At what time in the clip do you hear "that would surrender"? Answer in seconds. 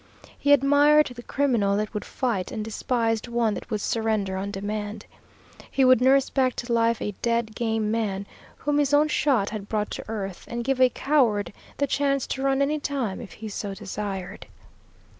3.53-4.35